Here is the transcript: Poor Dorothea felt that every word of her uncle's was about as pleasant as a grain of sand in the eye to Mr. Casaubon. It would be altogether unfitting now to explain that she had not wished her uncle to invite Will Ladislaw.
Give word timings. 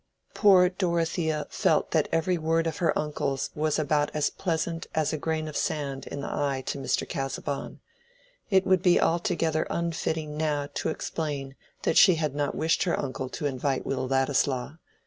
Poor 0.33 0.67
Dorothea 0.67 1.45
felt 1.51 1.91
that 1.91 2.07
every 2.11 2.35
word 2.35 2.65
of 2.65 2.77
her 2.77 2.97
uncle's 2.97 3.51
was 3.53 3.77
about 3.77 4.09
as 4.15 4.31
pleasant 4.31 4.87
as 4.95 5.13
a 5.13 5.17
grain 5.19 5.47
of 5.47 5.55
sand 5.55 6.07
in 6.07 6.21
the 6.21 6.27
eye 6.33 6.63
to 6.65 6.79
Mr. 6.79 7.07
Casaubon. 7.07 7.81
It 8.49 8.65
would 8.65 8.81
be 8.81 8.99
altogether 8.99 9.67
unfitting 9.69 10.35
now 10.37 10.69
to 10.73 10.89
explain 10.89 11.55
that 11.83 11.99
she 11.99 12.15
had 12.15 12.33
not 12.33 12.55
wished 12.55 12.81
her 12.81 12.99
uncle 12.99 13.29
to 13.29 13.45
invite 13.45 13.85
Will 13.85 14.07
Ladislaw. 14.07 14.77